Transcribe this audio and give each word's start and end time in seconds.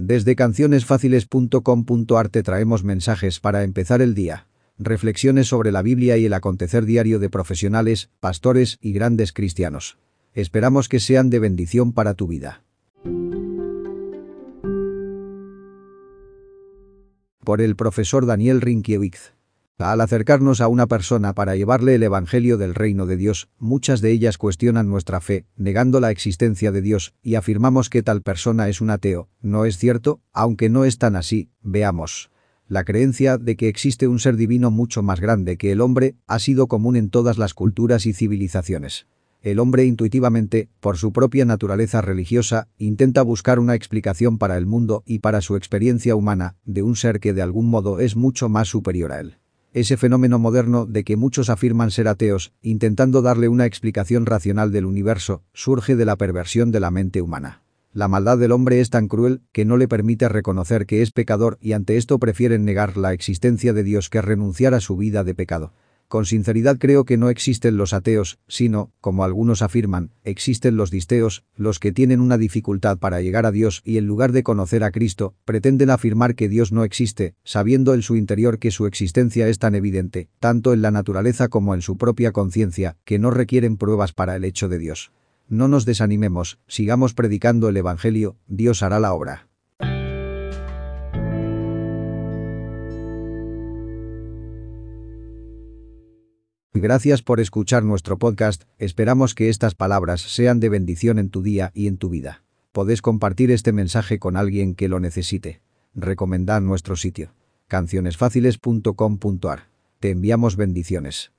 Desde 0.00 0.36
cancionesfáciles.com.ar 0.36 2.28
te 2.28 2.44
traemos 2.44 2.84
mensajes 2.84 3.40
para 3.40 3.64
empezar 3.64 4.00
el 4.00 4.14
día. 4.14 4.46
Reflexiones 4.78 5.48
sobre 5.48 5.72
la 5.72 5.82
Biblia 5.82 6.16
y 6.16 6.26
el 6.26 6.34
acontecer 6.34 6.84
diario 6.84 7.18
de 7.18 7.28
profesionales, 7.30 8.10
pastores 8.20 8.78
y 8.80 8.92
grandes 8.92 9.32
cristianos. 9.32 9.98
Esperamos 10.34 10.88
que 10.88 11.00
sean 11.00 11.30
de 11.30 11.40
bendición 11.40 11.92
para 11.92 12.14
tu 12.14 12.28
vida. 12.28 12.62
Por 17.42 17.60
el 17.60 17.74
profesor 17.74 18.24
Daniel 18.26 18.60
Rinkiewicz. 18.60 19.37
Al 19.80 20.00
acercarnos 20.00 20.60
a 20.60 20.66
una 20.66 20.88
persona 20.88 21.34
para 21.34 21.54
llevarle 21.54 21.94
el 21.94 22.02
Evangelio 22.02 22.58
del 22.58 22.74
reino 22.74 23.06
de 23.06 23.16
Dios, 23.16 23.48
muchas 23.60 24.00
de 24.00 24.10
ellas 24.10 24.36
cuestionan 24.36 24.88
nuestra 24.88 25.20
fe, 25.20 25.46
negando 25.56 26.00
la 26.00 26.10
existencia 26.10 26.72
de 26.72 26.82
Dios, 26.82 27.14
y 27.22 27.36
afirmamos 27.36 27.88
que 27.88 28.02
tal 28.02 28.22
persona 28.22 28.68
es 28.68 28.80
un 28.80 28.90
ateo. 28.90 29.28
¿No 29.40 29.66
es 29.66 29.78
cierto? 29.78 30.20
Aunque 30.32 30.68
no 30.68 30.84
es 30.84 30.98
tan 30.98 31.14
así, 31.14 31.50
veamos. 31.62 32.32
La 32.66 32.82
creencia 32.82 33.38
de 33.38 33.56
que 33.56 33.68
existe 33.68 34.08
un 34.08 34.18
ser 34.18 34.34
divino 34.34 34.72
mucho 34.72 35.04
más 35.04 35.20
grande 35.20 35.56
que 35.56 35.70
el 35.70 35.80
hombre 35.80 36.16
ha 36.26 36.40
sido 36.40 36.66
común 36.66 36.96
en 36.96 37.08
todas 37.08 37.38
las 37.38 37.54
culturas 37.54 38.04
y 38.04 38.12
civilizaciones. 38.12 39.06
El 39.42 39.60
hombre 39.60 39.84
intuitivamente, 39.84 40.68
por 40.80 40.96
su 40.96 41.12
propia 41.12 41.44
naturaleza 41.44 42.00
religiosa, 42.00 42.66
intenta 42.78 43.22
buscar 43.22 43.60
una 43.60 43.76
explicación 43.76 44.38
para 44.38 44.56
el 44.56 44.66
mundo 44.66 45.04
y 45.06 45.20
para 45.20 45.40
su 45.40 45.54
experiencia 45.54 46.16
humana, 46.16 46.56
de 46.64 46.82
un 46.82 46.96
ser 46.96 47.20
que 47.20 47.32
de 47.32 47.42
algún 47.42 47.66
modo 47.66 48.00
es 48.00 48.16
mucho 48.16 48.48
más 48.48 48.66
superior 48.66 49.12
a 49.12 49.20
él. 49.20 49.36
Ese 49.78 49.96
fenómeno 49.96 50.40
moderno 50.40 50.86
de 50.86 51.04
que 51.04 51.16
muchos 51.16 51.48
afirman 51.50 51.92
ser 51.92 52.08
ateos, 52.08 52.52
intentando 52.62 53.22
darle 53.22 53.46
una 53.46 53.64
explicación 53.64 54.26
racional 54.26 54.72
del 54.72 54.86
universo, 54.86 55.44
surge 55.52 55.94
de 55.94 56.04
la 56.04 56.16
perversión 56.16 56.72
de 56.72 56.80
la 56.80 56.90
mente 56.90 57.22
humana. 57.22 57.62
La 57.92 58.08
maldad 58.08 58.38
del 58.38 58.50
hombre 58.50 58.80
es 58.80 58.90
tan 58.90 59.06
cruel 59.06 59.40
que 59.52 59.64
no 59.64 59.76
le 59.76 59.86
permite 59.86 60.28
reconocer 60.28 60.84
que 60.84 61.00
es 61.00 61.12
pecador 61.12 61.58
y 61.60 61.74
ante 61.74 61.96
esto 61.96 62.18
prefieren 62.18 62.64
negar 62.64 62.96
la 62.96 63.12
existencia 63.12 63.72
de 63.72 63.84
Dios 63.84 64.10
que 64.10 64.20
renunciar 64.20 64.74
a 64.74 64.80
su 64.80 64.96
vida 64.96 65.22
de 65.22 65.36
pecado. 65.36 65.72
Con 66.08 66.24
sinceridad 66.24 66.78
creo 66.78 67.04
que 67.04 67.18
no 67.18 67.28
existen 67.28 67.76
los 67.76 67.92
ateos, 67.92 68.38
sino, 68.48 68.90
como 69.02 69.24
algunos 69.24 69.60
afirman, 69.60 70.10
existen 70.24 70.74
los 70.78 70.90
disteos, 70.90 71.44
los 71.54 71.78
que 71.78 71.92
tienen 71.92 72.22
una 72.22 72.38
dificultad 72.38 72.96
para 72.96 73.20
llegar 73.20 73.44
a 73.44 73.52
Dios 73.52 73.82
y 73.84 73.98
en 73.98 74.06
lugar 74.06 74.32
de 74.32 74.42
conocer 74.42 74.84
a 74.84 74.90
Cristo, 74.90 75.34
pretenden 75.44 75.90
afirmar 75.90 76.34
que 76.34 76.48
Dios 76.48 76.72
no 76.72 76.82
existe, 76.84 77.34
sabiendo 77.44 77.92
en 77.92 78.00
su 78.00 78.16
interior 78.16 78.58
que 78.58 78.70
su 78.70 78.86
existencia 78.86 79.48
es 79.48 79.58
tan 79.58 79.74
evidente, 79.74 80.30
tanto 80.40 80.72
en 80.72 80.80
la 80.80 80.90
naturaleza 80.90 81.48
como 81.48 81.74
en 81.74 81.82
su 81.82 81.98
propia 81.98 82.32
conciencia, 82.32 82.96
que 83.04 83.18
no 83.18 83.30
requieren 83.30 83.76
pruebas 83.76 84.14
para 84.14 84.34
el 84.34 84.46
hecho 84.46 84.70
de 84.70 84.78
Dios. 84.78 85.12
No 85.46 85.68
nos 85.68 85.84
desanimemos, 85.84 86.58
sigamos 86.66 87.12
predicando 87.12 87.68
el 87.68 87.76
Evangelio, 87.76 88.38
Dios 88.46 88.82
hará 88.82 88.98
la 88.98 89.12
obra. 89.12 89.47
Gracias 96.74 97.22
por 97.22 97.40
escuchar 97.40 97.82
nuestro 97.82 98.18
podcast, 98.18 98.64
esperamos 98.76 99.34
que 99.34 99.48
estas 99.48 99.74
palabras 99.74 100.20
sean 100.20 100.60
de 100.60 100.68
bendición 100.68 101.18
en 101.18 101.30
tu 101.30 101.42
día 101.42 101.70
y 101.74 101.86
en 101.86 101.96
tu 101.96 102.10
vida. 102.10 102.44
Podés 102.72 103.00
compartir 103.00 103.50
este 103.50 103.72
mensaje 103.72 104.18
con 104.18 104.36
alguien 104.36 104.74
que 104.74 104.88
lo 104.88 105.00
necesite. 105.00 105.62
Recomendad 105.94 106.60
nuestro 106.60 106.94
sitio. 106.94 107.32
cancionesfáciles.com.ar. 107.68 109.70
Te 109.98 110.10
enviamos 110.10 110.56
bendiciones. 110.56 111.32